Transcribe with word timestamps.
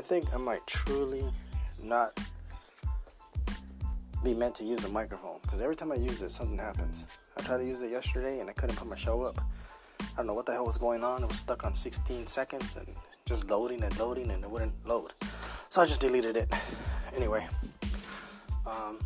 think 0.00 0.32
I 0.34 0.38
might 0.38 0.66
truly 0.66 1.24
not 1.82 2.18
be 4.24 4.34
meant 4.34 4.54
to 4.56 4.64
use 4.64 4.82
a 4.84 4.88
microphone 4.88 5.38
because 5.42 5.60
every 5.60 5.76
time 5.76 5.92
I 5.92 5.96
use 5.96 6.22
it, 6.22 6.30
something 6.30 6.58
happens. 6.58 7.04
I 7.38 7.42
tried 7.42 7.58
to 7.58 7.64
use 7.64 7.82
it 7.82 7.90
yesterday 7.90 8.40
and 8.40 8.48
I 8.48 8.52
couldn't 8.54 8.76
put 8.76 8.88
my 8.88 8.96
show 8.96 9.22
up. 9.22 9.40
I 10.00 10.04
don't 10.16 10.26
know 10.26 10.34
what 10.34 10.46
the 10.46 10.52
hell 10.52 10.64
was 10.64 10.78
going 10.78 11.04
on. 11.04 11.22
It 11.22 11.28
was 11.28 11.38
stuck 11.38 11.64
on 11.64 11.74
16 11.74 12.26
seconds 12.26 12.74
and 12.76 12.88
just 13.26 13.48
loading 13.48 13.82
and 13.82 13.96
loading 13.98 14.30
and 14.30 14.42
it 14.42 14.50
wouldn't 14.50 14.72
load. 14.86 15.12
So 15.68 15.82
I 15.82 15.86
just 15.86 16.00
deleted 16.00 16.36
it. 16.36 16.52
Anyway, 17.14 17.46
um, 18.66 18.98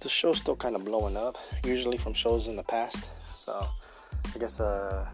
the 0.00 0.08
show's 0.08 0.38
still 0.38 0.56
kind 0.56 0.76
of 0.76 0.84
blowing 0.84 1.16
up, 1.16 1.36
usually 1.64 1.98
from 1.98 2.14
shows 2.14 2.46
in 2.46 2.56
the 2.56 2.62
past. 2.62 3.04
So 3.34 3.66
I 4.34 4.38
guess 4.38 4.60
uh, 4.60 5.06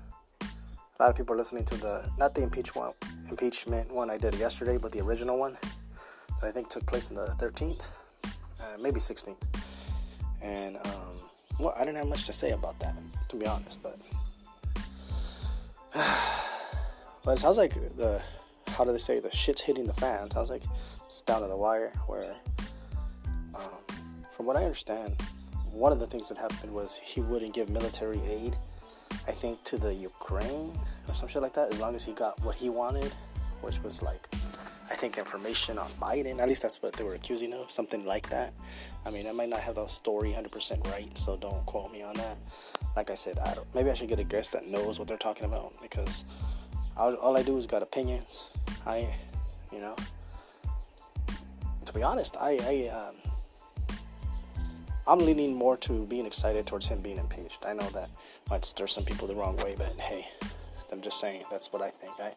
a 0.42 0.96
lot 1.00 1.10
of 1.10 1.16
people 1.16 1.34
are 1.34 1.38
listening 1.38 1.64
to 1.64 1.76
the 1.76 2.10
not 2.18 2.34
the 2.34 2.42
impeachment 2.42 2.94
impeachment 3.30 3.92
one 3.92 4.10
I 4.10 4.18
did 4.18 4.34
yesterday, 4.34 4.76
but 4.76 4.92
the 4.92 5.00
original 5.00 5.38
one 5.38 5.56
that 6.40 6.48
I 6.48 6.50
think 6.50 6.68
took 6.68 6.84
place 6.86 7.10
on 7.10 7.16
the 7.16 7.28
13th 7.38 7.86
uh, 8.60 8.78
maybe 8.80 9.00
16th. 9.00 9.36
And 10.42 10.76
um, 10.76 11.20
well, 11.58 11.74
I 11.76 11.80
didn't 11.80 11.96
have 11.96 12.08
much 12.08 12.26
to 12.26 12.32
say 12.32 12.50
about 12.50 12.78
that, 12.80 12.94
to 13.28 13.36
be 13.36 13.46
honest. 13.46 13.80
But 13.82 13.98
but 17.24 17.32
it 17.32 17.40
sounds 17.40 17.58
like 17.58 17.74
the 17.96 18.22
how 18.68 18.84
do 18.84 18.92
they 18.92 18.98
say 18.98 19.18
the 19.18 19.30
shit's 19.30 19.60
hitting 19.60 19.86
the 19.86 19.94
fan? 19.94 20.26
It 20.26 20.32
sounds 20.32 20.50
like 20.50 20.62
it's 21.04 21.20
down 21.22 21.42
to 21.42 21.48
the 21.48 21.56
wire. 21.56 21.92
Where 22.06 22.34
um, 23.54 23.96
from 24.30 24.46
what 24.46 24.56
I 24.56 24.64
understand, 24.64 25.20
one 25.70 25.92
of 25.92 26.00
the 26.00 26.06
things 26.06 26.28
that 26.28 26.38
happened 26.38 26.72
was 26.72 26.96
he 27.02 27.20
wouldn't 27.20 27.54
give 27.54 27.68
military 27.68 28.20
aid. 28.24 28.56
I 29.26 29.32
think 29.32 29.62
to 29.64 29.78
the 29.78 29.94
Ukraine 29.94 30.78
or 31.08 31.14
some 31.14 31.28
shit 31.28 31.42
like 31.42 31.54
that, 31.54 31.72
as 31.72 31.80
long 31.80 31.94
as 31.94 32.04
he 32.04 32.12
got 32.12 32.40
what 32.42 32.56
he 32.56 32.68
wanted, 32.68 33.12
which 33.60 33.82
was 33.82 34.02
like 34.02 34.28
I 34.90 34.96
think, 34.96 35.18
information 35.18 35.78
on 35.78 35.88
Biden. 35.92 36.40
At 36.40 36.48
least 36.48 36.62
that's 36.62 36.82
what 36.82 36.94
they 36.94 37.04
were 37.04 37.14
accusing 37.14 37.54
of, 37.54 37.70
something 37.70 38.04
like 38.04 38.28
that. 38.30 38.52
I 39.06 39.10
mean, 39.10 39.28
I 39.28 39.32
might 39.32 39.48
not 39.48 39.60
have 39.60 39.76
the 39.76 39.86
story 39.86 40.32
100% 40.32 40.90
right, 40.90 41.16
so 41.16 41.36
don't 41.36 41.64
quote 41.64 41.92
me 41.92 42.02
on 42.02 42.14
that. 42.14 42.36
Like 42.96 43.08
I 43.08 43.14
said, 43.14 43.38
I 43.38 43.54
don't. 43.54 43.72
Maybe 43.72 43.90
I 43.90 43.94
should 43.94 44.08
get 44.08 44.18
a 44.18 44.24
guest 44.24 44.50
that 44.52 44.66
knows 44.66 44.98
what 44.98 45.06
they're 45.06 45.16
talking 45.16 45.44
about 45.44 45.74
because 45.80 46.24
all, 46.96 47.14
all 47.14 47.38
I 47.38 47.42
do 47.42 47.56
is 47.56 47.68
got 47.68 47.82
opinions. 47.82 48.48
I, 48.84 49.08
you 49.72 49.78
know, 49.78 49.94
to 51.84 51.92
be 51.92 52.02
honest, 52.02 52.36
I, 52.36 52.58
I, 52.60 52.88
um, 52.88 53.14
I'm 55.10 55.18
leaning 55.18 55.56
more 55.56 55.76
to 55.78 56.06
being 56.06 56.24
excited 56.24 56.68
towards 56.68 56.86
him 56.86 57.00
being 57.00 57.18
impeached. 57.18 57.66
I 57.66 57.72
know 57.72 57.90
that 57.90 58.10
might 58.48 58.64
stir 58.64 58.86
some 58.86 59.04
people 59.04 59.26
the 59.26 59.34
wrong 59.34 59.56
way, 59.56 59.74
but 59.76 59.98
hey, 59.98 60.28
I'm 60.92 61.00
just 61.00 61.18
saying 61.18 61.42
that's 61.50 61.72
what 61.72 61.82
I 61.82 61.90
think. 61.90 62.12
I, 62.20 62.32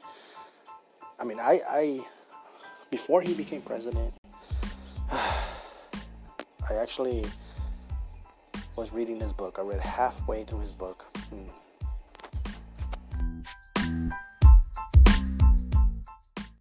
I 1.20 1.24
mean, 1.24 1.40
I, 1.40 1.62
I 1.70 2.00
before 2.90 3.22
he 3.22 3.36
became 3.36 3.62
president, 3.62 4.16
I 5.12 5.38
actually 6.72 7.26
was 8.76 8.92
reading 8.92 9.20
his 9.20 9.34
book. 9.34 9.58
I 9.60 9.62
read 9.62 9.80
halfway 9.80 10.44
through 10.44 10.62
his 10.62 10.72
book. 10.72 11.16
Hmm. 11.30 11.50